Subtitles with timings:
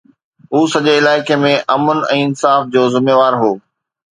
[0.51, 3.51] هو سڄي علائقي ۾ امن ۽ انصاف جو ذميوار هو.